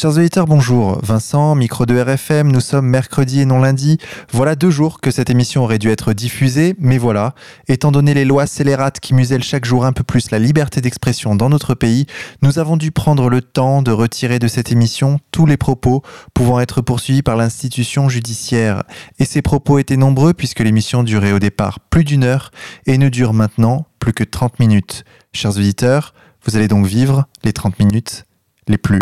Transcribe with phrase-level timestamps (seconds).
[0.00, 0.98] Chers auditeurs, bonjour.
[1.02, 3.98] Vincent, micro de RFM, nous sommes mercredi et non lundi.
[4.32, 7.34] Voilà deux jours que cette émission aurait dû être diffusée, mais voilà,
[7.68, 11.34] étant donné les lois scélérates qui musellent chaque jour un peu plus la liberté d'expression
[11.34, 12.06] dans notre pays,
[12.40, 16.60] nous avons dû prendre le temps de retirer de cette émission tous les propos pouvant
[16.60, 18.84] être poursuivis par l'institution judiciaire.
[19.18, 22.52] Et ces propos étaient nombreux puisque l'émission durait au départ plus d'une heure
[22.86, 25.04] et ne dure maintenant plus que 30 minutes.
[25.34, 26.14] Chers auditeurs,
[26.46, 28.24] vous allez donc vivre les 30 minutes
[28.66, 28.98] les plus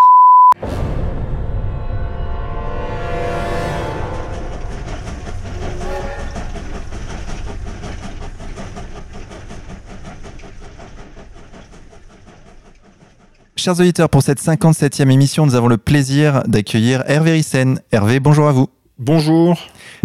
[13.68, 17.80] Chers auditeurs, pour cette 57e émission, nous avons le plaisir d'accueillir Hervé Rissen.
[17.92, 18.68] Hervé, bonjour à vous.
[18.98, 19.58] Bonjour.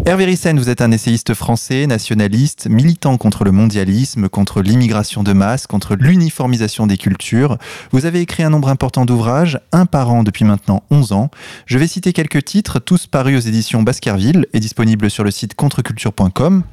[0.06, 5.34] Hervé Rissen, vous êtes un essayiste français, nationaliste, militant contre le mondialisme, contre l'immigration de
[5.34, 7.58] masse, contre l'uniformisation des cultures.
[7.92, 11.32] Vous avez écrit un nombre important d'ouvrages, un par an depuis maintenant 11 ans.
[11.68, 15.54] Je vais citer quelques titres, tous parus aux éditions Baskerville et disponibles sur le site
[15.54, 16.64] contreculture.com.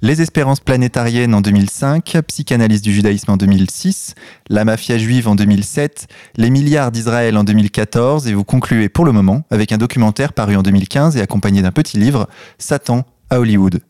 [0.00, 4.14] Les espérances planétariennes en 2005, Psychanalyse du judaïsme en 2006,
[4.48, 9.10] La mafia juive en 2007, Les milliards d'Israël en 2014 et vous concluez pour le
[9.10, 13.80] moment avec un documentaire paru en 2015 et accompagné d'un petit livre, Satan à Hollywood.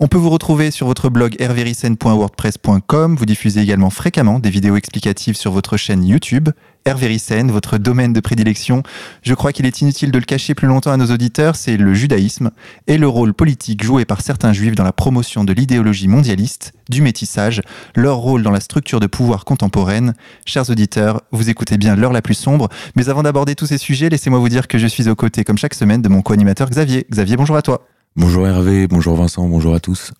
[0.00, 3.16] On peut vous retrouver sur votre blog herverisen.wordpress.com.
[3.16, 6.50] Vous diffusez également fréquemment des vidéos explicatives sur votre chaîne YouTube.
[6.84, 8.82] Herverisen, votre domaine de prédilection.
[9.22, 11.92] Je crois qu'il est inutile de le cacher plus longtemps à nos auditeurs, c'est le
[11.92, 12.50] judaïsme
[12.86, 17.02] et le rôle politique joué par certains juifs dans la promotion de l'idéologie mondialiste, du
[17.02, 17.60] métissage,
[17.94, 20.14] leur rôle dans la structure de pouvoir contemporaine.
[20.46, 24.08] Chers auditeurs, vous écoutez bien l'heure la plus sombre, mais avant d'aborder tous ces sujets,
[24.08, 27.06] laissez-moi vous dire que je suis aux côtés, comme chaque semaine, de mon co-animateur Xavier.
[27.10, 27.86] Xavier, bonjour à toi.
[28.20, 30.12] Bonjour Hervé, bonjour Vincent, bonjour à tous.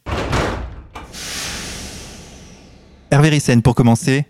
[3.11, 4.25] Hervé Rissen, pour commencer,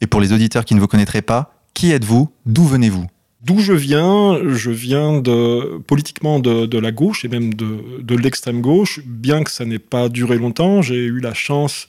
[0.00, 3.06] et pour les auditeurs qui ne vous connaîtraient pas, qui êtes-vous D'où venez-vous?
[3.42, 4.40] D'où je viens?
[4.48, 9.64] Je viens de, politiquement de, la gauche et même de, l'extrême gauche, bien que ça
[9.64, 10.82] n'ait pas duré longtemps.
[10.82, 11.86] J'ai eu la chance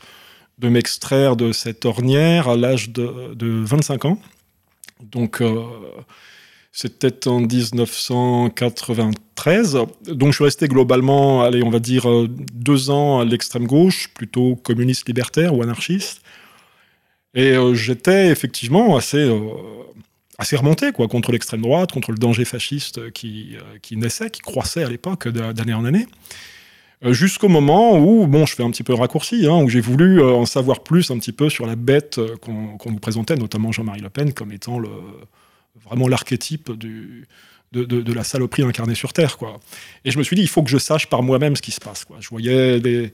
[0.59, 4.19] de m'extraire de cette ornière à l'âge de, 25 ans.
[5.01, 5.63] Donc, euh,
[6.71, 9.79] c'était en 1993.
[10.05, 14.09] Donc je suis resté globalement, allez, on va dire euh, deux ans à l'extrême gauche,
[14.13, 16.21] plutôt communiste libertaire ou anarchiste.
[17.33, 19.39] Et euh, j'étais effectivement assez, euh,
[20.37, 24.83] assez remonté quoi, contre l'extrême droite, contre le danger fasciste qui, qui naissait, qui croissait
[24.83, 26.05] à l'époque d'année en année.
[27.03, 30.47] Jusqu'au moment où, bon, je fais un petit peu raccourci, hein, où j'ai voulu en
[30.47, 34.33] savoir plus un petit peu sur la bête qu'on nous présentait, notamment Jean-Marie Le Pen,
[34.33, 34.89] comme étant le,
[35.85, 37.25] vraiment l'archétype de,
[37.71, 39.37] de, la saloperie incarnée sur Terre.
[39.37, 39.59] Quoi.
[40.05, 41.79] Et je me suis dit, il faut que je sache par moi-même ce qui se
[41.79, 42.05] passe.
[42.05, 42.17] Quoi.
[42.19, 43.11] Je voyais des,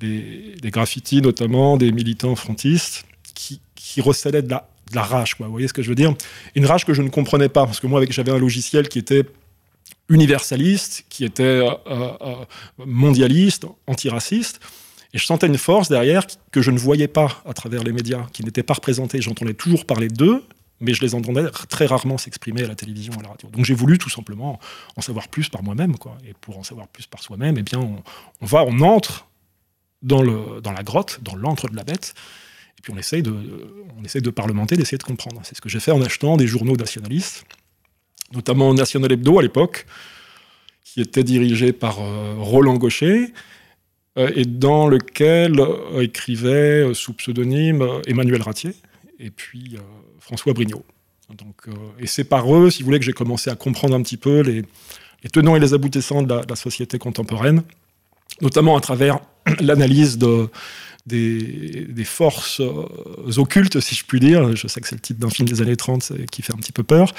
[0.00, 3.04] des, graffitis, notamment des militants frontistes,
[3.34, 5.34] qui, qui recélaient de la, de la rage.
[5.34, 5.46] Quoi.
[5.46, 6.14] Vous voyez ce que je veux dire?
[6.54, 9.24] Une rage que je ne comprenais pas, parce que moi, j'avais un logiciel qui était
[10.08, 12.44] universaliste, qui était euh, euh,
[12.78, 14.60] mondialiste, antiraciste.
[15.12, 18.26] Et je sentais une force derrière que je ne voyais pas à travers les médias,
[18.32, 19.20] qui n'était pas représentée.
[19.20, 20.44] J'entendais toujours parler d'eux,
[20.80, 23.48] mais je les entendais très rarement s'exprimer à la télévision à la radio.
[23.50, 24.58] Donc j'ai voulu tout simplement
[24.96, 26.16] en savoir plus par moi-même, quoi.
[26.26, 29.28] Et pour en savoir plus par soi-même, eh bien, on, va, on entre
[30.02, 32.14] dans, le, dans la grotte, dans l'antre de la bête,
[32.78, 33.34] et puis on essaye de,
[33.98, 35.40] on essaye de parlementer, d'essayer de comprendre.
[35.44, 37.44] C'est ce que j'ai fait en achetant des journaux nationalistes,
[38.32, 39.86] notamment National Hebdo à l'époque,
[40.82, 43.34] qui était dirigé par euh, Roland Gaucher,
[44.16, 48.72] euh, et dans lequel euh, écrivait sous pseudonyme Emmanuel Ratier,
[49.18, 49.76] et puis
[50.20, 50.84] François Brignot.
[51.36, 54.02] Donc, euh, et c'est par eux, si vous voulez, que j'ai commencé à comprendre un
[54.02, 54.64] petit peu les,
[55.30, 57.62] tenants et les aboutissants de la, société contemporaine,
[58.40, 59.20] notamment à travers
[59.60, 60.48] l'analyse de,
[61.06, 64.56] des, forces euh, occultes, si je puis dire.
[64.56, 66.72] Je sais que c'est le titre d'un film des années 30 qui fait un petit
[66.72, 67.14] peu peur,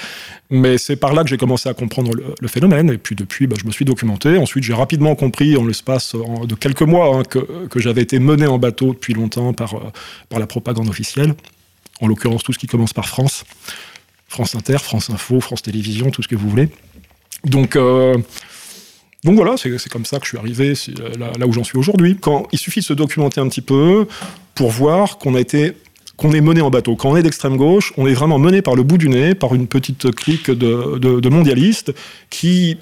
[0.50, 2.90] mais c'est par là que j'ai commencé à comprendre le, phénomène.
[2.90, 4.36] Et puis depuis, bah, je me suis documenté.
[4.36, 8.58] Ensuite, j'ai rapidement compris, en l'espace de quelques mois, hein, que, j'avais été mené en
[8.58, 9.90] bateau depuis longtemps par, euh,
[10.28, 11.34] par la propagande officielle
[12.02, 13.44] en l'occurrence tout ce qui commence par France,
[14.28, 16.68] France Inter, France Info, France Télévisions, tout ce que vous voulez.
[17.44, 18.18] Donc, euh,
[19.24, 20.74] voilà, c'est comme ça que je suis arrivé
[21.18, 22.18] là, où j'en suis aujourd'hui.
[22.20, 24.06] Quand il suffit de se documenter un petit peu
[24.54, 25.74] pour voir qu'on est
[26.40, 26.96] mené en bateau.
[26.96, 29.54] Quand on est d'extrême gauche, on est vraiment mené par le bout du nez, par
[29.54, 31.92] une petite clique de, mondialistes
[32.30, 32.78] qui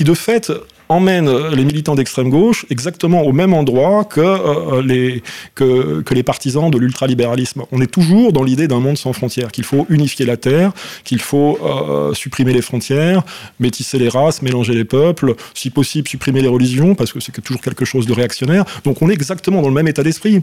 [0.00, 0.50] de fait
[0.88, 5.22] emmène les militants d'extrême gauche exactement au même endroit que, euh, les,
[5.54, 7.62] que, les partisans de l'ultralibéralisme.
[7.72, 10.72] On est toujours dans l'idée d'un monde sans frontières, qu'il faut unifier la Terre,
[11.04, 13.22] qu'il faut euh, supprimer les frontières,
[13.60, 17.62] métisser les races, mélanger les peuples, si possible supprimer les religions, parce que c'est toujours
[17.62, 18.64] quelque chose de réactionnaire.
[18.84, 20.40] Donc on est exactement dans le même état d'esprit.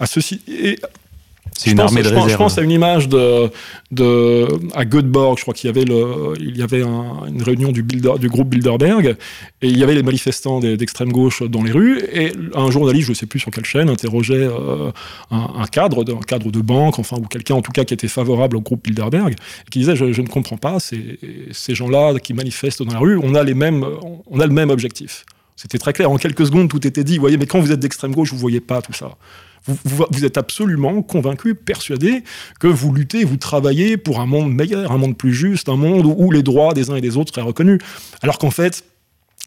[0.00, 0.78] À ceci, et
[1.56, 2.30] C'est une armée de je réserve.
[2.32, 3.48] je pense à une image de,
[3.92, 7.70] de à Göteborg, je crois qu'il y avait le, il y avait un- une réunion
[7.70, 7.82] du,
[8.28, 9.16] groupe Bilderberg
[9.62, 13.12] et il y avait les manifestants d'extrême gauche dans les rues et un journaliste, je
[13.12, 14.90] ne sais plus sur quelle chaîne, interrogeait euh,
[15.30, 17.94] un, un cadre, de, un cadre de banque, enfin ou quelqu'un en tout cas qui
[17.94, 21.18] était favorable au groupe Bilderberg, et qui disait je, je ne comprends pas ces,
[21.52, 23.84] ces gens-là qui manifestent dans la rue, on a les mêmes,
[24.26, 25.24] on a le même objectif.
[25.56, 26.10] C'était très clair.
[26.10, 27.14] En quelques secondes, tout était dit.
[27.14, 29.12] Vous voyez, mais quand vous êtes d'extrême gauche, vous voyez pas tout ça.
[29.66, 32.22] Vous, êtes absolument convaincu, persuadé
[32.60, 36.04] que vous luttez, vous travaillez pour un monde meilleur, un monde plus juste, un monde
[36.04, 37.80] où, les droits des uns et des autres seraient reconnus.
[38.20, 38.84] Alors qu'en fait,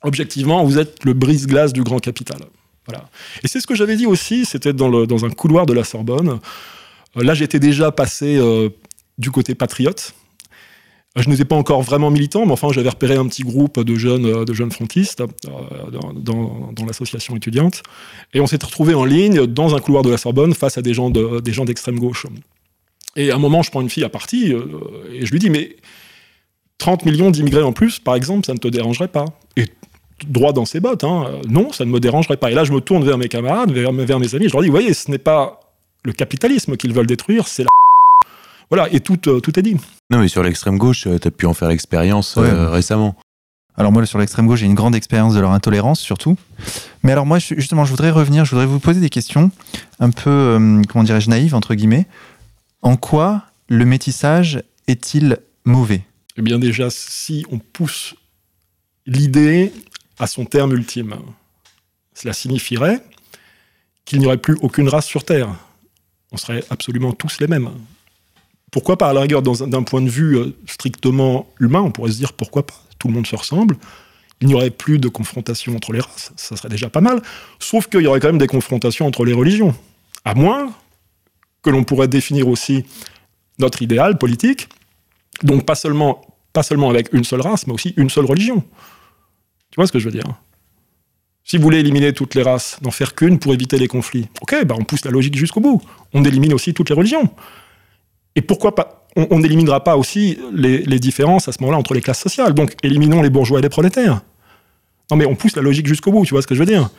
[0.01, 2.39] objectivement, vous êtes le brise-glace du grand capital.
[2.87, 3.09] Voilà.
[3.43, 6.39] Et c'est ce que j'avais dit aussi, c'était dans un couloir de la Sorbonne.
[7.17, 8.69] Euh, Là, j'étais déjà passé euh,
[9.17, 10.13] du côté patriote.
[11.17, 14.25] Je n'étais pas encore vraiment militant, mais enfin, j'avais repéré un petit groupe de jeunes,
[14.25, 15.25] euh, de jeunes frontistes euh,
[16.13, 17.81] dans, l'association étudiante.
[18.33, 20.93] Et on s'est retrouvés en ligne dans un couloir de la Sorbonne face à des
[20.93, 22.25] gens de- des gens d'extrême gauche.
[23.15, 24.61] Et à un moment, je prends une fille à partie euh,
[25.11, 25.75] et je lui dis Mais
[26.77, 29.25] 30 millions d'immigrés en plus, par exemple, ça ne te dérangerait pas?
[29.57, 29.65] Et
[30.27, 32.51] droit dans ses bottes, hein, non, ça ne me dérangerait pas.
[32.51, 34.67] Et là, je me tourne vers mes camarades, vers, vers mes amis, je leur dis
[34.67, 35.59] Vous voyez, ce n'est pas
[36.03, 37.69] le capitalisme qu'ils veulent détruire, c'est la.
[38.69, 39.77] Voilà, et tout, euh, tout est dit.
[40.11, 42.49] Non, mais sur l'extrême gauche, tu as pu en faire l'expérience Ouais.
[42.49, 43.15] euh, récemment.
[43.77, 46.35] Alors moi, sur l'extrême gauche, j'ai une grande expérience de leur intolérance, surtout.
[47.03, 49.51] Mais alors moi, justement, je voudrais revenir, je voudrais vous poser des questions
[49.99, 52.07] un peu, euh, comment dirais-je, naïves, entre guillemets.
[52.81, 56.01] En quoi le métissage est-il mauvais?
[56.37, 58.15] Eh bien déjà, si on pousse
[59.05, 59.71] l'idée
[60.19, 61.15] à son terme ultime,
[62.15, 63.03] cela signifierait
[64.05, 65.49] qu'il n'y aurait plus aucune race sur Terre.
[66.31, 67.69] On serait absolument tous les mêmes.
[68.71, 72.17] Pourquoi pas, à la rigueur, d'un point de vue euh, strictement humain, on pourrait se
[72.17, 73.77] dire pourquoi pas, tout le monde se ressemble,
[74.41, 77.21] il n'y aurait plus de confrontation entre les races, ça serait déjà pas mal,
[77.59, 79.73] sauf qu'il y aurait quand même des confrontations entre les religions.
[80.25, 80.71] À moins
[81.63, 82.85] que l'on pourrait définir aussi
[83.59, 84.67] notre idéal politique,
[85.43, 86.21] donc pas seulement,
[86.53, 88.63] pas seulement avec une seule race, mais aussi une seule religion.
[89.71, 90.25] Tu vois ce que je veux dire?
[91.43, 94.65] Si vous voulez éliminer toutes les races, n'en faire qu'une pour éviter les conflits, ok,
[94.65, 95.81] bah on pousse la logique jusqu'au bout.
[96.13, 97.29] On élimine aussi toutes les religions.
[98.37, 102.01] Et pourquoi pas On n'éliminera pas aussi les, les différences à ce moment-là entre les
[102.01, 102.53] classes sociales.
[102.53, 104.21] Donc éliminons les bourgeois et les prolétaires.
[105.09, 106.89] Non mais on pousse la logique jusqu'au bout, tu vois ce que je veux dire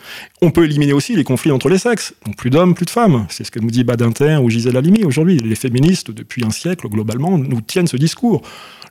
[0.40, 2.14] On peut éliminer aussi les conflits entre les sexes.
[2.26, 3.26] Donc plus d'hommes, plus de femmes.
[3.28, 5.38] C'est ce que nous dit Badinter ou Gisèle Halimi aujourd'hui.
[5.38, 8.42] Les féministes, depuis un siècle, globalement, nous tiennent ce discours.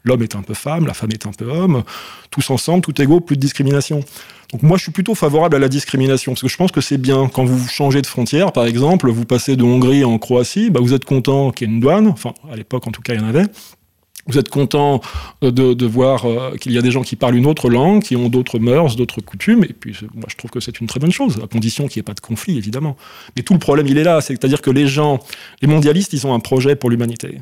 [0.08, 1.84] L'homme est un peu femme, la femme est un peu homme.
[2.32, 4.04] Tous ensemble, tout égaux, plus de discrimination.
[4.52, 6.98] Donc moi, je suis plutôt favorable à la discrimination, parce que je pense que c'est
[6.98, 7.28] bien.
[7.28, 10.94] Quand vous changez de frontière, par exemple, vous passez de Hongrie en Croatie, bah, vous
[10.94, 13.24] êtes content qu'il y ait une douane, enfin à l'époque en tout cas il y
[13.24, 13.46] en avait.
[14.28, 15.02] Vous êtes content
[15.44, 18.16] euh, de, voir euh, qu'il y a des gens qui parlent une autre langue, qui
[18.16, 21.00] ont d'autres mœurs, d'autres coutumes, et puis euh, moi je trouve que c'est une très
[21.00, 22.98] bonne chose, à condition qu'il n'y ait pas de conflit, évidemment.
[23.36, 25.20] Mais tout le problème, il est là, c'est-à-dire que les gens,
[25.62, 27.40] les mondialistes, ils ont un projet pour l'humanité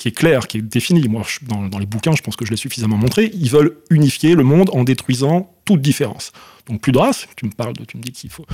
[0.00, 1.06] qui est clair, qui est défini.
[1.08, 3.30] Moi, dans, dans les bouquins, je pense que je l'ai suffisamment montré.
[3.34, 6.32] Ils veulent unifier le monde en détruisant toute différence.
[6.66, 7.28] Donc plus de race.
[7.36, 8.46] Tu me parles de, tu me dis qu'il faut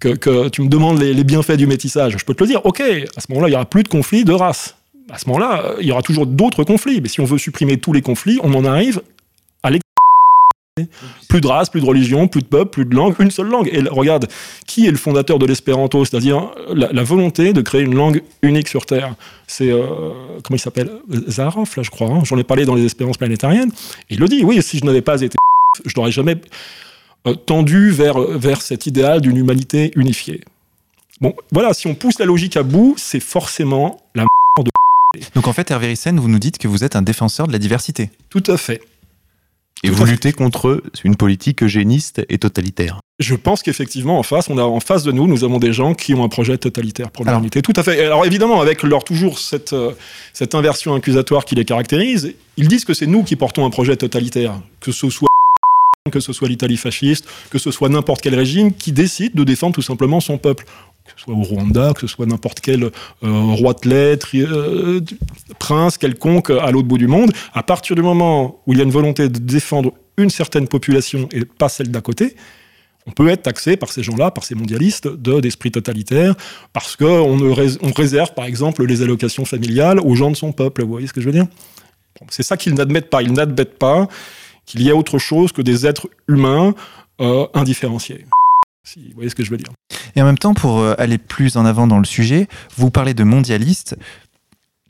[0.00, 2.16] que, que tu me demandes les, les bienfaits du métissage.
[2.18, 2.66] Je peux te le dire.
[2.66, 4.74] Ok, à ce moment-là, il y aura plus de conflits de race.
[5.08, 7.00] À ce moment-là, euh, il y aura toujours d'autres conflits.
[7.00, 9.02] Mais si on veut supprimer tous les conflits, on en arrive
[11.28, 13.68] plus de race, plus de religion, plus de peuple, plus de langue, une seule langue.
[13.72, 14.26] Et regarde,
[14.66, 16.02] qui est le fondateur de l'espéranto?
[16.04, 19.14] C'est-à-dire la, la volonté de créer une langue unique sur Terre.
[19.46, 19.82] C'est, euh,
[20.42, 20.90] comment il s'appelle?
[21.28, 22.08] Zaroff, là, je crois.
[22.08, 22.22] hein.
[22.24, 23.70] J'en ai parlé dans les espérances planétariennes.
[24.08, 25.36] Et il le dit, oui, si je n'avais pas été
[25.84, 26.36] je n'aurais jamais
[27.26, 30.40] euh, tendu vers, vers cet idéal d'une humanité unifiée.
[31.20, 34.24] Bon, voilà, si on pousse la logique à bout, c'est forcément la
[35.34, 37.58] Donc en fait, Hervé Ryssen, vous nous dites que vous êtes un défenseur de la
[37.58, 38.10] diversité.
[38.30, 38.80] tout à fait.
[39.84, 43.00] Et vous luttez contre une politique eugéniste et totalitaire.
[43.18, 45.94] Je pense qu'effectivement, en face, on a en face de nous, nous avons des gens
[45.94, 47.62] qui ont un projet totalitaire pour l'humanité.
[47.62, 48.04] Tout à fait.
[48.04, 49.92] Alors évidemment, avec leur toujours cette, euh,
[50.32, 53.96] cette inversion accusatoire qui les caractérise, ils disent que c'est nous qui portons un projet
[53.96, 55.28] totalitaire, que ce soit
[56.10, 59.74] que ce soit l'Italie fasciste, que ce soit n'importe quel régime qui décide de défendre
[59.74, 60.64] tout simplement son peuple.
[61.04, 62.90] Que ce soit au Rwanda, que ce soit n'importe quel euh,
[63.22, 65.00] roi de lettres, euh,
[65.58, 68.84] prince quelconque à l'autre bout du monde, à partir du moment où il y a
[68.84, 72.36] une volonté de défendre une certaine population et pas celle d'à côté,
[73.06, 76.36] on peut être taxé par ces gens-là, par ces mondialistes, de- d'esprit totalitaire,
[76.72, 80.82] parce qu'on on réserve, par exemple, les allocations familiales aux gens de son peuple.
[80.82, 81.46] Vous voyez ce que je veux dire?
[82.28, 83.22] C'est ça qu'ils n'admettent pas.
[83.22, 84.06] Ils n'admettent pas
[84.66, 86.74] qu'il y ait autre chose que des êtres humains
[87.20, 88.24] euh, indifférenciés.
[88.84, 89.72] Si vous voyez ce que je veux dire.
[90.16, 93.14] Et en même temps, pour euh, aller plus en avant dans le sujet, vous parlez
[93.14, 93.96] de mondialistes.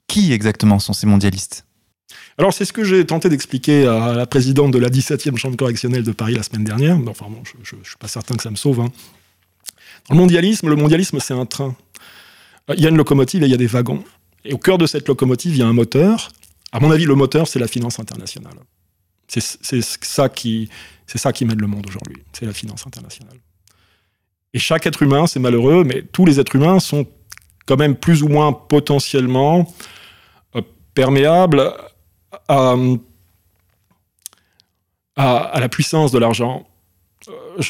[0.09, 1.65] Qui exactement sont ces mondialistes?
[2.39, 6.03] Alors, c'est ce que j'ai tenté d'expliquer à la présidente de la 17e chambre correctionnelle
[6.03, 6.99] de Paris la semaine dernière.
[7.09, 8.81] Enfin, bon, je ne suis pas certain que ça me sauve.
[8.81, 8.91] hein.
[10.09, 11.77] Dans le mondialisme, le mondialisme, c'est un train.
[12.75, 14.03] il y a une locomotive et il y a des wagons.
[14.45, 16.31] Et au cœur de cette locomotive, il y a un moteur.
[16.73, 18.55] À mon avis, le moteur, c'est la finance internationale.
[19.29, 19.41] C'est
[20.03, 20.69] ça qui,
[21.07, 22.23] c'est ça qui mène le monde aujourd'hui.
[22.33, 23.37] C'est la finance internationale.
[24.55, 27.07] Et chaque être humain, c'est malheureux, mais tous les êtres humains sont
[27.67, 29.73] quand même plus ou moins potentiellement
[30.57, 30.63] euh,
[30.95, 31.73] perméables
[32.49, 32.77] à,
[35.17, 36.67] la puissance de l'argent.
[37.29, 37.63] Euh,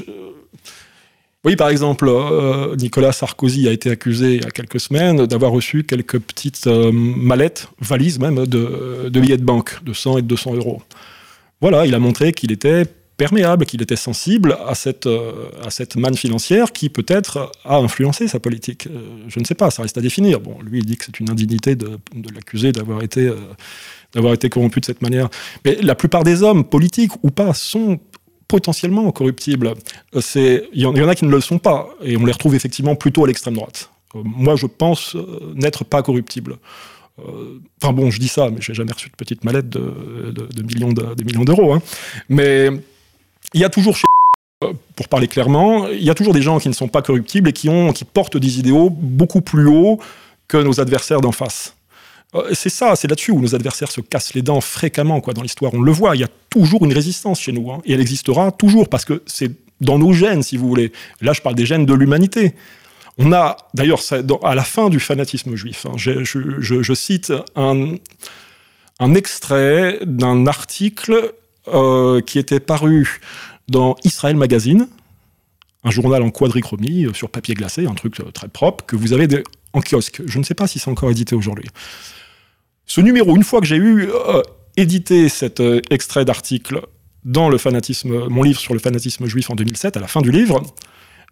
[1.45, 5.53] oui, par exemple, euh, Nicolas Sarkozy a été accusé il y a quelques semaines d'avoir
[5.53, 10.29] reçu quelques petites mallettes, valises même, de, de, billets de banque de 100 et de
[10.29, 10.83] 200 euros.
[11.61, 12.87] Voilà, il a montré qu'il était
[13.23, 18.27] perméable, qu'il était sensible à cette, euh, à cette manne financière qui peut-être a influencé
[18.27, 18.89] sa politique.
[18.89, 18.99] Euh,
[19.29, 20.41] je ne sais pas, ça reste à définir.
[20.41, 22.01] Bon, lui, il dit que c'est une indignité de,
[22.35, 25.29] l'accuser d'avoir été, euh, été corrompu de cette manière.
[25.65, 28.01] Mais la plupart des hommes, politiques ou pas, sont
[28.49, 29.75] potentiellement corruptibles.
[30.35, 33.23] Il y, en a qui ne le sont pas, et on les retrouve effectivement plutôt
[33.23, 33.89] à l'extrême droite.
[34.15, 35.17] moi, je pense
[35.55, 36.57] n'être pas corruptible.
[37.81, 40.93] Enfin bon, je dis ça, mais j'ai jamais reçu de petite mallette de, de, millions
[40.93, 41.73] de, millions d'euros.
[41.73, 41.81] Hein.
[42.29, 42.69] Mais
[43.55, 44.05] il y a toujours chez
[44.97, 47.53] pour parler clairement, il y a toujours des gens qui ne sont pas corruptibles et
[47.53, 49.99] qui, ont, qui portent des idéaux beaucoup plus hauts
[50.49, 51.75] que nos adversaires d'en face.
[52.35, 55.43] Euh, c'est ça, c'est là-dessus où nos adversaires se cassent les dents fréquemment quoi, dans
[55.43, 55.75] l'histoire.
[55.75, 57.71] On le voit, il y a toujours une résistance chez nous.
[57.71, 60.93] Hein, et elle existera toujours parce que c'est dans nos gènes, si vous voulez.
[61.21, 62.55] Là, je parle des gènes de l'humanité.
[63.19, 64.01] On a, d'ailleurs,
[64.43, 71.35] à la fin du fanatisme juif, hein, je, cite un extrait d'un article
[71.69, 73.21] euh, qui était paru
[73.69, 74.89] dans Israël Magazine,
[75.85, 79.13] un journal en quadrichromie euh, sur papier glacé, un truc euh, très propre, que vous
[79.13, 79.29] avez
[79.73, 80.23] en kiosque.
[80.27, 81.69] Je ne sais pas si c'est encore édité aujourd'hui.
[82.87, 84.09] Ce numéro, une fois que j'ai eu
[84.77, 86.83] édité cet extrait d'article
[87.25, 90.33] dans le fanatisme, mon livre sur le fanatisme juif en 2007, à la fin du
[90.33, 90.61] livre,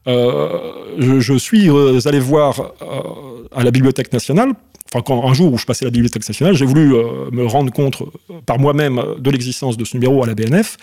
[0.06, 1.68] je, suis
[2.06, 2.72] allé voir
[3.50, 4.54] à la Bibliothèque nationale
[4.92, 7.46] enfin, quand, un jour où je passais à la Bibliothèque nationale, j'ai voulu euh, me
[7.46, 10.76] rendre compte euh, par moi-même de l'existence de ce numéro à la BNF,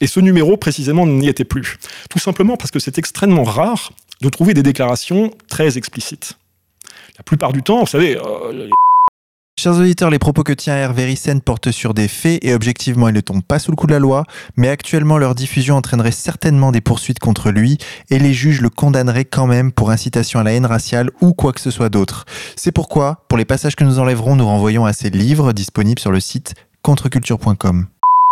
[0.00, 1.78] et ce numéro précisément n'y était plus.
[2.08, 6.34] Tout simplement parce que c'est extrêmement rare de trouver des déclarations très explicites.
[7.18, 8.68] La plupart du temps, vous savez, euh,
[9.62, 13.14] Chers auditeurs, les propos que tient Hervé Rissen portent sur des faits et objectivement, ils
[13.14, 14.24] ne tombent pas sous le coup de la loi,
[14.56, 17.76] mais actuellement, leur diffusion entraînerait certainement des poursuites contre lui
[18.08, 21.52] et les juges le condamneraient quand même pour incitation à la haine raciale ou quoi
[21.52, 22.24] que ce soit d'autre.
[22.56, 26.10] C'est pourquoi, pour les passages que nous enlèverons, nous renvoyons à ces livres disponibles sur
[26.10, 27.86] le site contreculture.com.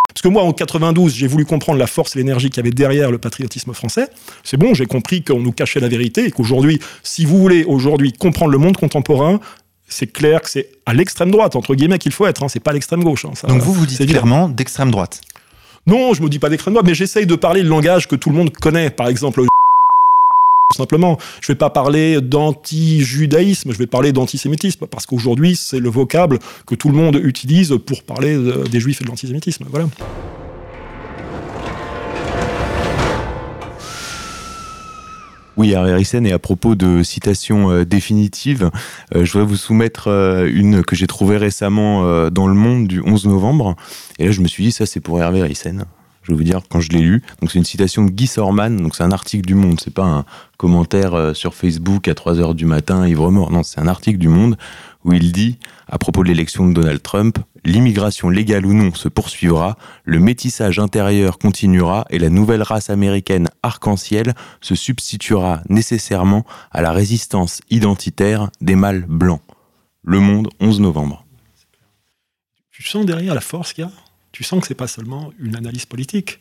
[0.09, 2.75] Parce que moi, en 92, j'ai voulu comprendre la force et l'énergie qu'il y avait
[2.75, 4.09] derrière le patriotisme français.
[4.45, 8.15] C'est bon, j'ai compris qu'on nous cachait la vérité et qu'aujourd'hui, si vous voulez aujourd'hui
[8.15, 9.41] comprendre le monde contemporain,
[9.89, 12.43] c'est clair que c'est à l'extrême droite, entre guillemets, qu'il faut être.
[12.43, 12.49] Hein.
[12.49, 13.25] C'est pas l'extrême gauche.
[13.25, 13.33] Hein.
[13.49, 15.21] Donc vous, vous dites clairement d'extrême droite
[15.87, 18.31] Non, je me dis pas d'extrême droite, mais j'essaye de parler le langage que tout
[18.31, 18.91] le monde connaît.
[18.91, 19.43] Par exemple,
[20.71, 25.89] tout simplement, je vais pas parler d'anti-judaïsme, je vais parler d'antisémitisme, parce qu'aujourd'hui, c'est le
[25.89, 28.37] vocable que tout le monde utilise pour parler
[28.71, 29.65] des juifs et de l'antisémitisme.
[29.71, 29.87] Voilà.
[35.59, 38.71] Oui, Harry et à propos de citations euh, définitives,
[39.17, 43.03] euh, je voudrais vous soumettre euh, une que j'ai trouvée récemment dans Le Monde du
[43.05, 43.75] 11 novembre.
[44.21, 45.85] Et là, je me suis dit, ça, c'est pour Hervé Rissen.
[46.23, 47.23] Je vais vous dire quand je l'ai lu.
[47.41, 48.77] Donc, c'est une citation de Guy Sorman.
[48.77, 49.81] Donc, c'est un article du Monde.
[49.83, 50.25] C'est pas un
[50.59, 53.51] commentaire sur Facebook à 3 heures du matin, ivre mort.
[53.51, 54.57] Non, c'est un article du Monde
[55.05, 59.09] où il dit, à propos de l'élection de Donald Trump, l'immigration légale ou non se
[59.09, 66.83] poursuivra, le métissage intérieur continuera et la nouvelle race américaine arc-en-ciel se substituera nécessairement à
[66.83, 69.43] la résistance identitaire des mâles blancs.
[70.03, 71.25] Le Monde, 11 novembre.
[72.71, 73.91] Tu sens derrière la force qu'il y a?
[74.33, 76.41] Tu sens que c'est pas seulement une analyse politique?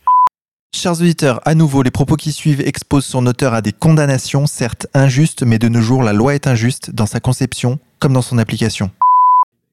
[0.79, 4.85] Chers auditeurs, à nouveau, les propos qui suivent exposent son auteur à des condamnations, certes
[4.93, 8.37] injustes, mais de nos jours, la loi est injuste dans sa conception comme dans son
[8.37, 8.91] application.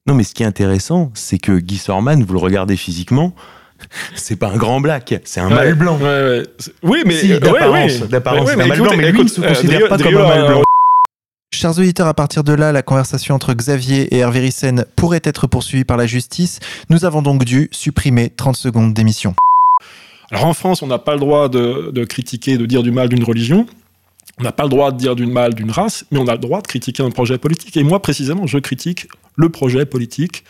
[0.07, 3.35] Non, mais ce qui est intéressant, c'est que Guy Sorman, vous le regardez physiquement,
[4.15, 5.99] c'est pas un grand black, c'est un mâle blanc.
[6.81, 9.87] Oui, mais si, d'apparence, d'apparence, c'est un mâle blanc, mais lui, il ne se considère
[9.87, 10.63] pas comme un mâle blanc.
[11.53, 15.45] Chers auditeurs, à partir de là, la conversation entre Xavier et Hervé Rissen pourrait être
[15.45, 16.59] poursuivie par la justice.
[16.89, 19.35] Nous avons donc dû supprimer 30 secondes d'émission.
[20.31, 23.23] Alors en France, on n'a pas le droit de, critiquer, de dire du mal d'une
[23.23, 23.65] religion.
[24.39, 26.39] On n'a pas le droit de dire du mal d'une race, mais on a le
[26.39, 27.77] droit de critiquer un projet politique.
[27.77, 30.43] Et moi, précisément, je critique le projet politique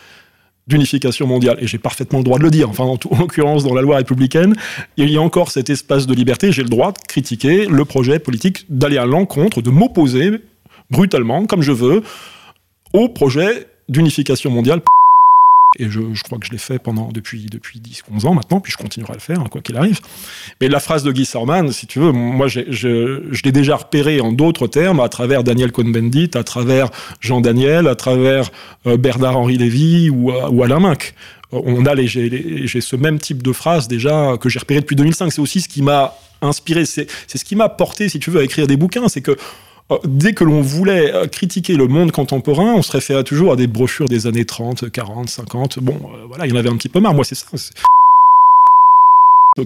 [0.68, 1.58] d'unification mondiale.
[1.60, 2.70] Et j'ai parfaitement le droit de le dire.
[2.70, 4.56] Enfin, en, l'occurrence, dans la loi républicaine,
[4.98, 6.52] il y a encore cet espace de liberté.
[6.52, 10.32] J'ai le droit de critiquer le projet politique, d'aller à l'encontre, de m'opposer
[10.90, 12.04] brutalement, comme je veux,
[12.94, 14.82] au projet d'unification mondiale.
[15.78, 18.72] Et je, crois que je l'ai fait pendant depuis, depuis 10, 11 ans maintenant, puis
[18.72, 20.00] je continuerai à le faire, hein, quoi qu'il arrive.
[20.62, 24.32] Mais la phrase de Guy Sarman, si tu veux, moi, je, l'ai déjà repéré en
[24.32, 26.90] d'autres termes, à travers Daniel Cohn-Bendit, à travers
[27.20, 28.50] Jean Daniel, à travers
[28.88, 31.14] euh, Bernard-Henri Lévy ou, ou Alain Minck
[31.52, 35.32] on a j'ai ce même type de phrase déjà que j'ai repéré depuis 2005.
[35.32, 38.44] C'est aussi ce qui m'a inspiré, c'est ce qui m'a porté, si tu veux, à
[38.44, 39.08] écrire des bouquins.
[39.08, 39.36] C'est que euh,
[40.04, 43.68] dès que l'on voulait euh, critiquer le monde contemporain, on se référait toujours à des
[43.68, 45.80] brochures des années 30, 40, 50.
[45.80, 47.14] Bon, euh, voilà, il y en avait un petit peu marre.
[47.14, 47.48] Moi, c'est ça.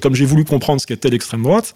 [0.02, 1.74] Comme j'ai voulu comprendre ce qu'était l'extrême droite,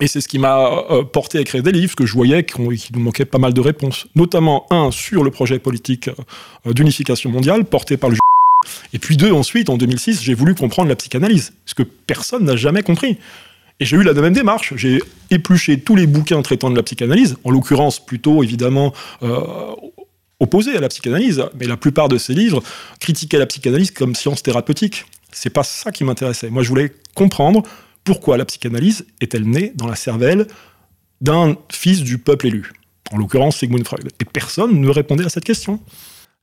[0.00, 0.70] et c'est ce qui m'a
[1.12, 4.08] porté à écrire des livres, que je voyais qu'il nous manquait pas mal de réponses.
[4.16, 6.10] Notamment un sur le projet politique
[6.66, 8.16] d'unification mondiale porté par le
[8.92, 12.56] et puis deux, ensuite, en 2006, j'ai voulu comprendre la psychanalyse, ce que personne n'a
[12.56, 13.18] jamais compris.
[13.80, 14.74] Et j'ai eu la même démarche.
[14.76, 19.40] J'ai épluché tous les bouquins traitant de la psychanalyse, en l'occurrence plutôt évidemment euh,
[20.40, 22.62] opposés à la psychanalyse, mais la plupart de ces livres
[23.00, 25.06] critiquaient la psychanalyse comme science thérapeutique.
[25.32, 26.50] C'est pas ça qui m'intéressait.
[26.50, 27.62] Moi, je voulais comprendre
[28.04, 30.46] pourquoi la psychanalyse est-elle née dans la cervelle
[31.20, 32.72] d'un fils du peuple élu,
[33.10, 34.08] en l'occurrence Sigmund Freud.
[34.20, 35.80] Et personne ne répondait à cette question.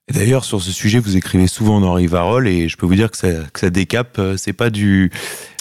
[0.10, 3.18] D'ailleurs, sur ce sujet, vous écrivez souvent dans Rivarol et je peux vous dire que
[3.18, 4.18] ça, que ça décape.
[4.20, 5.12] Euh, c'est pas du.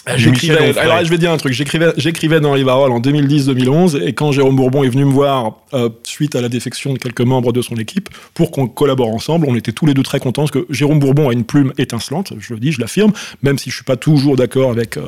[0.07, 4.13] Ah, j'écrivais, alors je vais dire un truc, j'écrivais, j'écrivais dans Rivarol en 2010-2011 et
[4.13, 7.53] quand Jérôme Bourbon est venu me voir euh, suite à la défection de quelques membres
[7.53, 10.51] de son équipe pour qu'on collabore ensemble, on était tous les deux très contents parce
[10.51, 13.75] que Jérôme Bourbon a une plume étincelante, je le dis, je l'affirme, même si je
[13.75, 15.05] suis pas toujours d'accord avec, euh,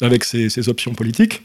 [0.00, 1.42] avec ses, ses options politiques.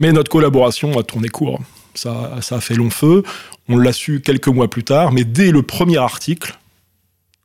[0.00, 1.60] Mais notre collaboration a tourné court.
[1.94, 3.22] Ça, ça, a fait long feu.
[3.68, 6.58] On l'a su quelques mois plus tard, mais dès le premier article,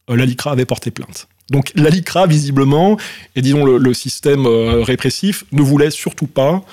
[0.09, 1.27] euh, l'ALICRA avait porté plainte.
[1.49, 2.97] Donc l'ALICRA, visiblement,
[3.35, 6.63] et disons le, système euh, répressif, ne voulait surtout pas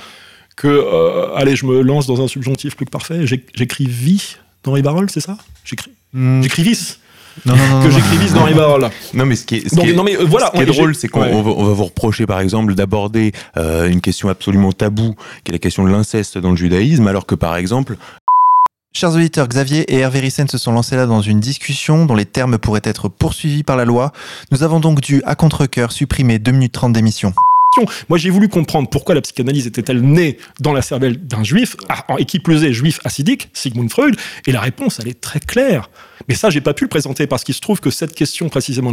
[0.56, 4.74] que, euh, allez, je me lance dans un subjonctif plus que parfait, j'écris vie dans
[4.74, 5.36] les c'est ça?
[5.64, 5.92] J'écris.
[6.14, 6.98] J'écris vis.
[7.46, 8.90] Non, non, non, que j'écrivisse dans Rivarol.
[9.14, 10.94] Non, mais ce qui est, ce qui est, non, mais, voilà, ce qui est drôle,
[10.94, 15.50] c'est qu'on va, on va vous reprocher, par exemple, d'aborder une question absolument taboue, qui
[15.50, 17.96] est la question de l'inceste dans le judaïsme, alors que, par exemple,
[18.94, 22.26] Chers auditeurs, Xavier et Hervé Rissen se sont lancés là dans une discussion dont les
[22.26, 24.12] termes pourraient être poursuivis par la loi.
[24.50, 27.32] Nous avons donc dû, à contre-coeur, supprimer 2 minutes 30 d'émission.
[28.10, 32.04] Moi, j'ai voulu comprendre pourquoi la psychanalyse était-elle née dans la cervelle d'un juif, ah,
[32.18, 34.14] et qui plus juif acidique, Sigmund Freud,
[34.46, 35.88] et la réponse, elle est très claire.
[36.28, 38.92] Mais ça, j'ai pas pu le présenter parce qu'il se trouve que cette question précisément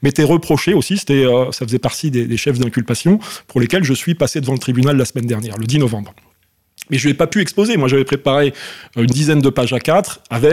[0.00, 4.14] m'était reprochée aussi, euh, ça faisait partie des, des chefs d'inculpation pour lesquels je suis
[4.14, 6.14] passé devant le tribunal la semaine dernière, le 10 novembre.
[6.90, 7.76] Mais je n'ai pas pu exposer.
[7.76, 8.52] Moi, j'avais préparé
[8.96, 10.52] une dizaine de pages à 4 avec.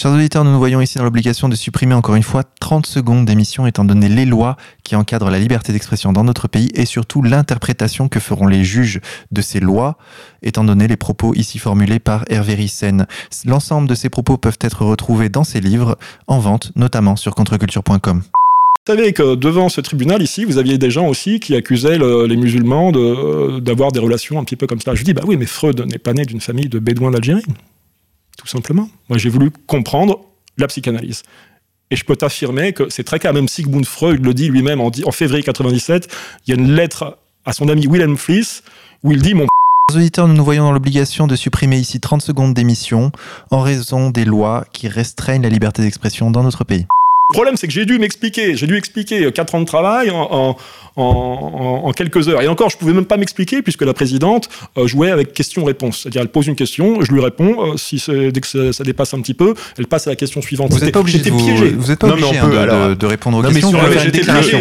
[0.00, 3.24] Chers auditeurs, nous nous voyons ici dans l'obligation de supprimer encore une fois 30 secondes
[3.24, 7.20] d'émission étant donné les lois qui encadrent la liberté d'expression dans notre pays et surtout
[7.20, 9.00] l'interprétation que feront les juges
[9.32, 9.98] de ces lois
[10.40, 13.08] étant donné les propos ici formulés par Hervé Rissen.
[13.44, 18.22] L'ensemble de ces propos peuvent être retrouvés dans ces livres en vente, notamment sur contreculture.com.
[18.88, 22.36] Vous savez que devant ce tribunal ici, vous aviez des gens aussi qui accusaient les
[22.38, 22.90] musulmans
[23.60, 24.94] d'avoir des relations un petit peu comme ça.
[24.94, 27.44] Je dis, bah oui, mais Freud n'est pas né d'une famille de bédouins d'Algérie.
[28.38, 28.88] Tout simplement.
[29.10, 30.20] Moi, j'ai voulu comprendre
[30.56, 31.22] la psychanalyse.
[31.90, 34.90] Et je peux t'affirmer que c'est très clair, même Sigmund Freud le dit lui-même en,
[35.12, 36.08] février 97,
[36.46, 38.62] il y a une lettre à son ami Wilhelm Fliss
[39.02, 39.44] où il dit Mon
[39.94, 43.12] auditeurs, nous nous voyons dans l'obligation de supprimer ici 30 secondes d'émission
[43.50, 46.86] en raison des lois qui restreignent la liberté d'expression dans notre pays.
[47.30, 48.56] Le problème, c'est que j'ai dû m'expliquer.
[48.56, 50.56] J'ai dû expliquer quatre ans de travail en,
[50.96, 52.40] en, quelques heures.
[52.40, 55.98] Et encore, je pouvais même pas m'expliquer puisque la présidente euh, jouait avec question-réponse.
[55.98, 57.72] C'est-à-dire, elle pose une question, je lui réponds.
[57.72, 60.72] Euh, si dès que ça, dépasse un petit peu, elle passe à la question suivante.
[60.72, 61.68] Vous n'êtes pas obligé, de, piégé.
[61.76, 63.72] Vous êtes pas obligé hein, de, répondre aux questions.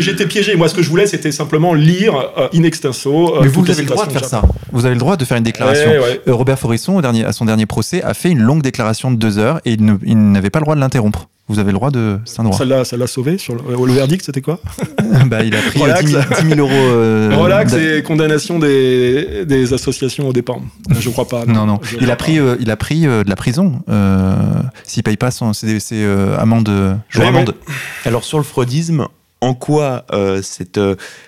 [0.01, 3.36] J'étais piégé, Moi, ce que je voulais, c'était simplement lire euh, in extenso.
[3.41, 4.41] mais vous avez le droit de faire ça.
[4.73, 5.89] Vous avez le droit de faire une déclaration.
[6.27, 9.38] Robert Forisson, au dernier, à son dernier procès, a fait une longue déclaration de deux
[9.38, 11.30] heures et il n'avait pas le droit de l'interrompre.
[11.49, 12.19] Vous avez le droit de.
[12.25, 12.57] C'est un droit.
[12.83, 14.60] Ça l'a sauvé sur le, verdict, c'était quoi
[15.27, 16.71] bah, Il a pris 10, 000, euros.
[16.73, 20.60] Euh, Relax et condamnation des, des, associations au départ.
[20.99, 21.45] Je crois pas.
[21.45, 21.79] Non, non.
[22.01, 23.81] Il, a pris, euh, il a pris euh, de la prison.
[23.88, 24.36] Euh,
[24.83, 25.53] S'il paye pas son.
[25.53, 26.05] C'est
[26.38, 26.99] amende.
[27.15, 27.55] amende.
[28.03, 29.07] Alors sur le freudisme,
[29.39, 30.05] en quoi
[30.41, 30.79] cette,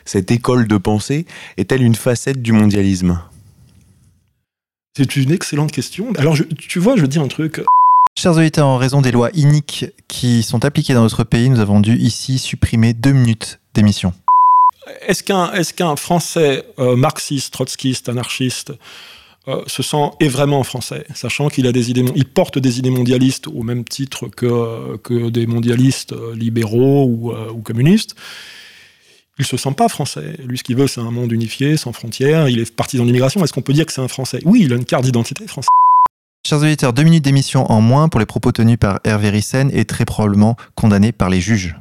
[0.03, 3.19] cette école de pensée est-elle une facette du mondialisme?
[4.97, 6.08] C'est une excellente question.
[6.17, 7.62] Alors, tu vois, je dire un truc.
[8.17, 11.80] Chers auditeurs, en raison des lois iniques qui sont appliquées dans notre pays, nous avons
[11.80, 14.13] dû ici supprimer deux minutes d'émission.
[15.08, 15.24] Est-ce
[15.74, 18.74] qu'un Français euh, marxiste, trotskiste, anarchiste
[19.48, 21.72] euh, se sent est vraiment français, sachant qu'il
[22.34, 27.62] porte des idées mondialistes au même titre que, que des mondialistes euh, libéraux ou, ou
[27.62, 28.15] communistes?
[29.39, 30.36] Il se sent pas français.
[30.43, 32.50] Lui, ce qu'il veut, c'est un monde unifié, sans frontières.
[32.50, 33.41] Il est parti dans l'immigration.
[33.41, 34.41] Est-ce qu'on peut dire que c'est un Français?
[34.43, 35.69] Oui, il a une carte d'identité française.
[36.47, 39.86] Chers auditeurs, deux minutes d'émission en moins pour les propos tenus par Hervé Rissen et
[39.86, 41.75] très probablement condamnés par les juges.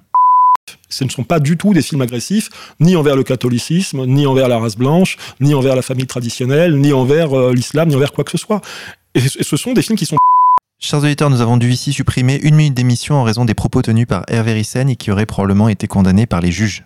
[0.91, 4.49] Ce ne sont pas du tout des films agressifs, ni envers le catholicisme, ni envers
[4.49, 8.25] la race blanche, ni envers la famille traditionnelle, ni envers euh, l'islam, ni envers quoi
[8.25, 8.61] que ce soit.
[9.15, 10.17] Et, et ce sont des films qui sont
[10.81, 14.07] Chers auditeurs, nous avons dû ici supprimer une minute d'émission en raison des propos tenus
[14.07, 16.85] par Hervé Rissen et qui auraient probablement été condamnés par les juges.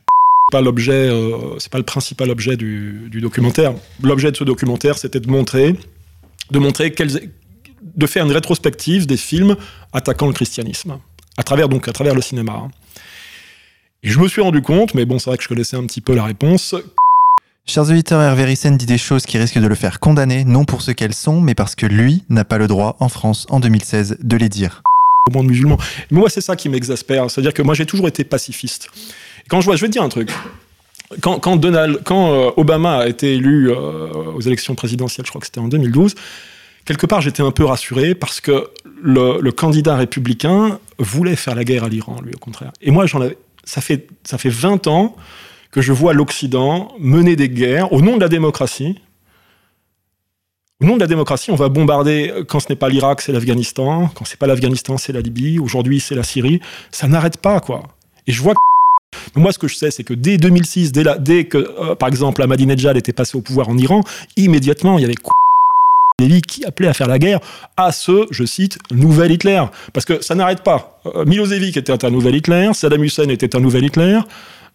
[0.51, 3.75] pas l'objet, euh, c'est pas le principal objet du, du documentaire.
[4.03, 5.77] L'objet de ce documentaire, c'était de montrer,
[6.51, 7.33] de montrer quels,
[7.97, 9.57] de faire une rétrospective des films
[9.93, 10.99] attaquant le christianisme,
[11.37, 12.53] à travers donc à travers le cinéma.
[12.53, 12.71] hein.
[14.03, 16.01] Et je me suis rendu compte, mais bon, c'est vrai que je connaissais un petit
[16.01, 16.75] peu la réponse.
[17.67, 20.83] Chers auditeurs, Hervé Rissen dit des choses qui risquent de le faire condamner, non pour
[20.83, 24.17] ce qu'elles sont, mais parce que lui n'a pas le droit, en France, en 2016,
[24.21, 24.83] de les dire.
[25.31, 25.79] au monde musulman.
[26.11, 27.31] Mais moi, c'est ça qui m'exaspère.
[27.31, 28.89] C'est-à-dire que moi, j'ai toujours été pacifiste.
[29.45, 30.31] Et quand je vois, je vais te dire un truc.
[31.21, 35.41] Quand, quand Donald, quand euh, Obama a été élu euh, aux élections présidentielles, je crois
[35.41, 36.17] que c'était en 2012,
[36.85, 38.71] quelque part, j'étais un peu rassuré parce que
[39.03, 42.73] le, candidat républicain voulait faire la guerre à l'Iran, lui, au contraire.
[42.81, 43.07] Et moi,
[43.65, 45.17] ça fait, ça fait 20 ans
[45.71, 49.01] que je vois l'Occident mener des guerres au nom de la démocratie.
[50.81, 54.11] Au nom de la démocratie, on va bombarder, quand ce n'est pas l'Irak, c'est l'Afghanistan,
[54.15, 56.61] quand c'est pas l'Afghanistan, c'est la Libye, aujourd'hui c'est la Syrie.
[56.91, 57.85] Ça n'arrête pas, quoi.
[58.27, 58.59] Et je vois que
[59.37, 62.09] moi, ce que je sais, c'est que dès 2006, dès, la- dès que, euh, par
[62.09, 64.03] exemple, Ahmadinejad était passé au pouvoir en Iran,
[64.37, 65.15] immédiatement, il y avait
[66.19, 67.41] Lévy qui appelait à faire la guerre
[67.77, 69.63] à ce, je cite, nouvel Hitler.
[69.93, 71.01] Parce que ça n'arrête pas.
[71.07, 74.21] Euh, Milosevic était un nouvel Hitler, Saddam Hussein était un nouvel Hitler,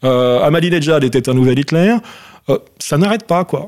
[0.03, 1.95] euh, Ahmadinejad était un nouvel Hitler.
[2.49, 3.67] Euh, ça n'arrête pas, quoi.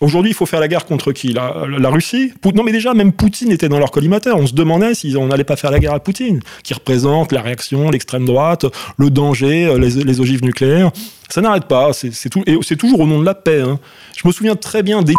[0.00, 1.32] Aujourd'hui, il faut faire la guerre contre qui?
[1.32, 2.32] La, Russie?
[2.54, 4.36] Non, mais déjà, même Poutine était dans leur collimateur.
[4.36, 7.42] On se demandait si on n'allait pas faire la guerre à Poutine, qui représente la
[7.42, 8.64] réaction, l'extrême droite,
[8.96, 10.92] le danger, euh, les, ogives nucléaires.
[11.28, 11.92] Ça n'arrête pas.
[11.92, 13.60] C'est c'est toujours au nom de la paix.
[13.60, 13.80] hein.
[14.16, 15.14] Je me souviens très bien des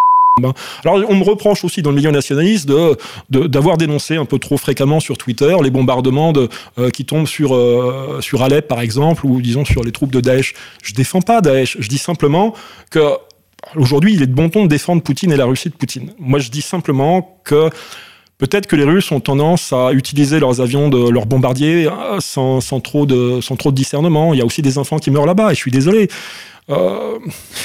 [0.84, 2.70] alors, on me reproche aussi dans le milieu nationaliste
[3.30, 7.56] d'avoir dénoncé un peu trop fréquemment sur Twitter les bombardements de, euh, qui tombent sur,
[7.56, 10.54] euh, sur Alep, par exemple, ou disons sur les troupes de Daesh.
[10.84, 11.78] Je défends pas Daesh.
[11.80, 12.54] Je dis simplement
[12.90, 13.00] que
[13.76, 16.14] aujourd'hui, il est de bon ton de défendre Poutine et la Russie de Poutine.
[16.20, 17.70] Moi, je dis simplement que
[18.38, 22.62] peut-être que les Russes ont tendance à utiliser leurs avions, de, leurs bombardiers, euh, sans
[22.82, 24.34] trop de, sans trop de discernement.
[24.34, 26.10] Il y a aussi des enfants qui meurent là-bas, et je suis désolé.
[26.70, 27.18] Euh,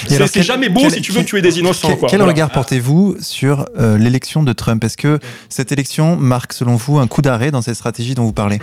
[0.09, 1.89] c'est jamais beau quel- si tu veux quel- tuer des innocents.
[1.89, 2.09] Quel, quoi.
[2.09, 2.33] quel Voilà.
[2.33, 4.83] regard portez-vous sur euh, l'élection de Trump?
[4.83, 8.33] Est-ce que cette élection marque, selon vous, un coup d'arrêt dans cette stratégie dont vous
[8.33, 8.61] parlez?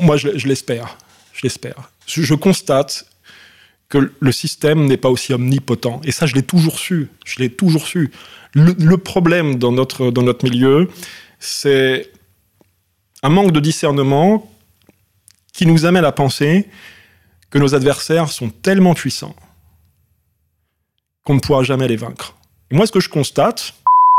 [0.00, 0.98] Moi, je, je l'espère.
[1.32, 1.90] Je l'espère.
[2.06, 3.06] Je, je constate
[3.88, 6.00] que le système n'est pas aussi omnipotent.
[6.04, 7.08] Et ça, je l'ai toujours su.
[7.24, 8.10] Je l'ai toujours su.
[8.54, 10.90] Le, le problème dans notre, dans notre milieu,
[11.38, 12.10] c'est
[13.22, 14.50] un manque de discernement
[15.52, 16.66] qui nous amène à penser
[17.50, 19.34] que nos adversaires sont tellement puissants
[21.28, 22.34] qu'on ne pourra jamais les vaincre.
[22.70, 23.74] Et moi, ce que je constate,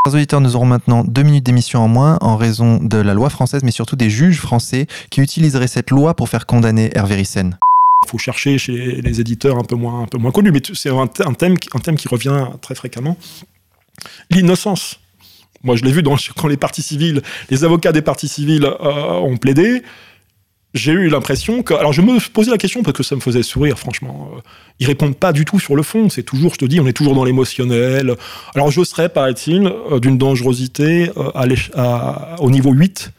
[0.08, 3.30] Chers auditeurs, nous aurons maintenant deux minutes d'émission en moins en raison de la loi
[3.32, 7.58] française, mais surtout des juges français qui utiliseraient cette loi pour faire condamner Hervé Rissen.
[8.06, 10.90] Il faut chercher chez les éditeurs un peu moins, un peu moins connus, mais c'est
[10.90, 13.18] un, th- un thème, qui- un thème qui revient très fréquemment.
[14.30, 15.00] L'innocence.
[15.64, 19.14] Moi, je l'ai vu dans, quand les parties civiles, les avocats des parties civiles euh,
[19.20, 19.82] ont plaidé.
[20.76, 21.74] J'ai eu l'impression que.
[21.74, 24.32] Alors, je me posais la question parce que ça me faisait sourire, franchement.
[24.36, 24.42] Euh,
[24.80, 26.10] Ils répondent pas du tout sur le fond.
[26.10, 28.16] C'est toujours, je te dis, on est toujours dans l'émotionnel.
[28.54, 33.12] Alors, je serais, paraît-il, euh, d'une dangerosité euh, au niveau 8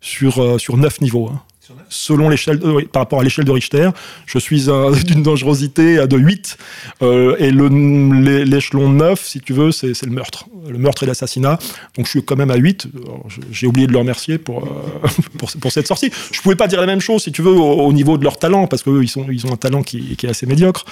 [0.00, 1.28] sur, sur 9 niveaux.
[1.28, 1.42] hein
[1.88, 3.90] selon l'échelle, de- oui, par rapport à l'échelle de Richter,
[4.26, 6.56] je suis un- d'une dangerosité à de 8.
[7.02, 10.46] euh, et le- l'é- l'échelon 9, si tu veux, c'est c'est le meurtre.
[10.68, 11.58] Le meurtre et l'assassinat.
[11.96, 12.88] Donc je suis quand même à 8.
[13.04, 16.10] Alors, je- J'ai oublié de le remercier pour, euh, pour, pour cette sortie.
[16.32, 18.38] Je pouvais pas dire la même chose, si tu veux, au, au niveau de leur
[18.38, 20.84] talent, parce qu'eux, ils, sont- ils ont un talent qui, qui est assez médiocre.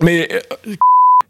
[0.00, 0.74] Mais euh,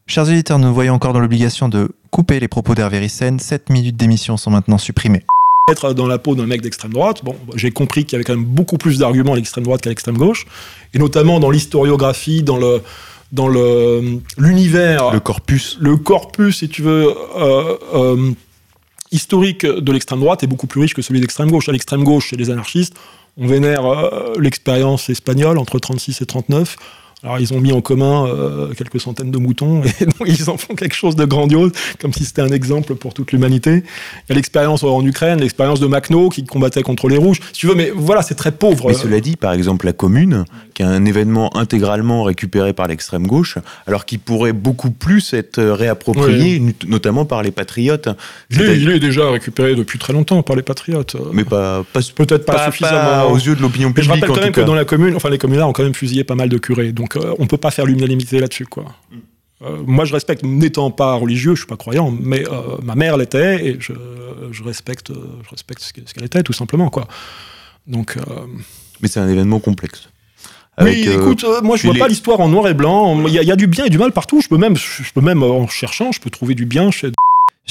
[0.07, 3.39] Chers auditeurs, nous voyons encore dans l'obligation de couper les propos d'Hervé Rissen.
[3.39, 5.23] 7 minutes d'émission sont maintenant supprimées.
[5.70, 8.35] Être dans la peau d'un mec d'extrême droite, bon, j'ai compris qu'il y avait quand
[8.35, 10.46] même beaucoup plus d'arguments à l'extrême droite qu'à l'extrême gauche,
[10.94, 12.83] et notamment dans l'historiographie, dans le
[13.31, 15.76] dans le l'univers, Le corpus.
[15.81, 18.33] le corpus, si tu veux, euh, euh,
[19.12, 21.68] historique de l'extrême droite est beaucoup plus riche que celui d'extrême gauche.
[21.68, 22.94] À l'extrême gauche, chez les anarchistes,
[23.37, 26.76] on vénère euh, l'expérience espagnole entre 36 et 39.
[27.24, 30.74] Alors ils ont mis en commun euh, quelques centaines de moutons et ils en font
[30.74, 33.70] quelque chose de grandiose, comme si c'était un exemple pour toute l'humanité.
[33.72, 37.40] Il y a l'expérience en Ukraine, l'expérience de Makhno qui combattait contre les rouges.
[37.52, 38.88] Si tu veux, mais voilà, c'est très pauvre.
[38.88, 40.44] Mais cela dit, par exemple, la commune,
[40.79, 45.61] qui est un événement intégralement récupéré par l'extrême gauche, alors qu'il pourrait beaucoup plus être
[45.61, 48.09] réapproprié, not- notamment par les patriotes.
[48.49, 51.17] Je l'ai déjà récupéré depuis très longtemps par les patriotes.
[51.33, 53.29] Mais pas, pas Peut-être pas, suffisamment.
[53.33, 55.31] aux yeux de l'opinion Mais je publique, rappelle quand même que dans la commune, enfin
[55.31, 57.73] les communards ont quand même fusillé pas mal de curés, donc euh, on peut pas
[57.73, 58.85] faire l'unanimité là-dessus, quoi.
[59.62, 62.45] Euh, moi, je respecte, n'étant pas religieux, je suis pas croyant, mais
[62.85, 67.09] ma mère l'était et je, respecte, je respecte ce qu'elle était, tout simplement, quoi.
[67.88, 68.17] Donc.
[69.01, 70.09] mais c'est un événement complexe.
[70.81, 73.27] Oui, écoute, moi je vois pas l'histoire en noir et blanc.
[73.27, 74.41] Il y, y, a du bien et du mal partout.
[74.41, 77.12] Je peux même, je peux même en cherchant, je peux trouver du bien chez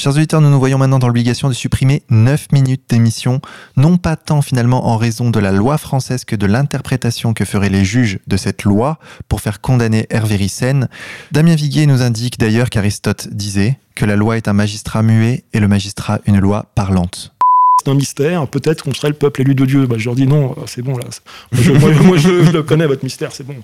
[0.00, 3.40] Chers auditeurs, nous nous voyons maintenant dans l'obligation de supprimer 9 minutes d'émission,
[3.76, 7.68] non pas tant finalement en raison de la loi française que de l'interprétation que feraient
[7.68, 10.88] les juges de cette loi pour faire condamner Hervé Ryssen.
[11.32, 15.58] Damien Viguier nous indique d'ailleurs qu'Aristote disait que la loi est un magistrat muet et
[15.58, 17.34] le magistrat une loi parlante
[17.82, 19.86] c'est un mystère, peut-être qu'on serait le peuple élu de Dieu.
[19.86, 21.04] Bah, je leur dis non, c'est bon là.
[21.52, 23.56] Moi, je, le connais, votre mystère, c'est bon.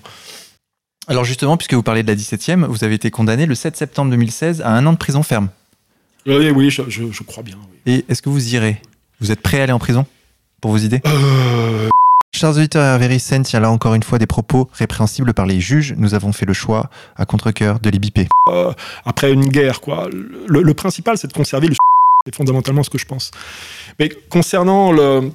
[1.07, 4.11] Alors justement, puisque vous parlez de la 17e, vous avez été condamné le 7 septembre
[4.11, 5.49] 2016 à un an de prison ferme.
[6.25, 7.57] Oui, oui, je, crois bien.
[7.85, 8.81] Et est-ce que vous irez?
[9.19, 10.07] Vous êtes prêt à aller en prison?
[10.61, 11.01] Pour vos idées?
[11.05, 11.89] Euh...
[12.35, 15.93] Chers auditeurs, Hervé tient là encore une fois des propos répréhensibles par les juges.
[15.97, 18.27] Nous avons fait le choix, à contre-coeur, de les biper.
[18.49, 18.73] Euh,
[19.05, 20.09] après une guerre, quoi.
[20.11, 21.75] Le, principal, c'est de conserver le
[22.25, 23.29] C'est fondamentalement ce que je pense.
[23.99, 25.31] Mais concernant le,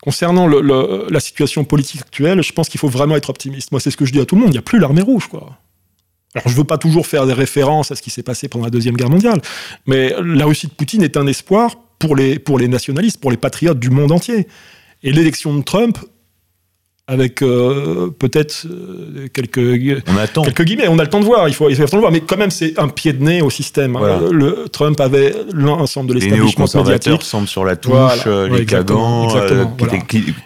[0.00, 3.70] concernant la situation politique actuelle, je pense qu'il faut vraiment être optimiste.
[3.70, 4.50] Moi, c'est ce que je dis à tout le monde.
[4.50, 5.58] Il n'y a plus l'armée rouge, quoi.
[6.34, 8.70] Alors je veux pas toujours faire des références à ce qui s'est passé pendant la
[8.70, 9.42] Deuxième Guerre mondiale,
[9.86, 13.36] mais la Russie de Poutine est un espoir pour les, pour les nationalistes, pour les
[13.36, 14.48] patriotes du monde entier.
[15.02, 15.98] Et l'élection de Trump
[17.08, 20.02] avec euh, peut-être euh, quelques,
[20.36, 20.88] on quelques guillemets.
[20.88, 22.12] On a le temps de voir, il faut, il faut le temps de voir.
[22.12, 23.98] Mais quand même, c'est un pied de nez au système.
[24.30, 27.22] Le, Trump avait l'ensemble de l'établissement médiatique.
[27.22, 29.28] semblent sur la touche, euh, les cagants,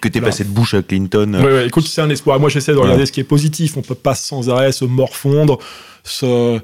[0.01, 1.39] que t'es passé de bouche à Clinton.
[1.43, 2.41] Oui, écoute, c'est un espoir.
[2.41, 3.77] Moi, j'essaie de regarder ce qui est positif.
[3.77, 5.59] On peut pas sans arrêt se morfondre,
[6.05, 6.59] se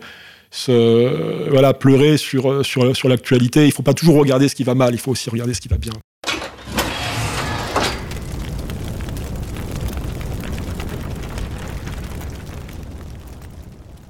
[0.54, 3.66] se voilà pleurer sur sur sur l'actualité.
[3.66, 4.94] Il faut pas toujours regarder ce qui va mal.
[4.94, 5.92] Il faut aussi regarder ce qui va bien.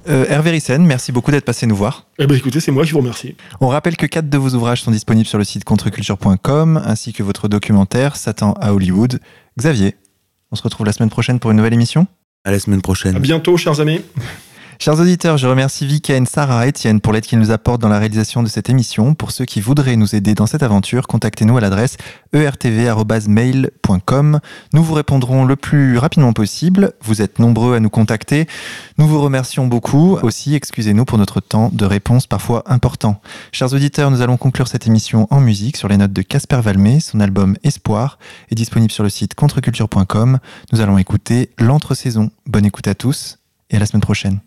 [0.07, 2.07] Euh, Hervé Rissen, merci beaucoup d'être passé nous voir.
[2.19, 3.35] Eh ben écoutez, c'est moi qui vous remercie.
[3.61, 7.23] On rappelle que quatre de vos ouvrages sont disponibles sur le site contreculture.com, ainsi que
[7.23, 9.19] votre documentaire Satan à Hollywood.
[9.57, 9.95] Xavier,
[10.51, 12.07] on se retrouve la semaine prochaine pour une nouvelle émission?
[12.43, 13.15] À la semaine prochaine.
[13.15, 14.01] À bientôt, chers amis.
[14.79, 18.43] Chers auditeurs, je remercie Viken, Sarah Étienne pour l'aide qu'ils nous apportent dans la réalisation
[18.43, 19.13] de cette émission.
[19.13, 21.97] Pour ceux qui voudraient nous aider dans cette aventure, contactez-nous à l'adresse
[22.33, 24.39] ertv.mail.com.
[24.73, 26.93] Nous vous répondrons le plus rapidement possible.
[27.01, 28.47] Vous êtes nombreux à nous contacter.
[28.97, 30.17] Nous vous remercions beaucoup.
[30.21, 33.21] Aussi, excusez-nous pour notre temps de réponse parfois important.
[33.51, 36.99] Chers auditeurs, nous allons conclure cette émission en musique sur les notes de Casper Valmé.
[36.99, 38.17] Son album Espoir
[38.51, 40.39] est disponible sur le site contreculture.com.
[40.71, 42.31] Nous allons écouter l'entre-saison.
[42.47, 44.39] Bonne écoute à tous et à la semaine prochaine.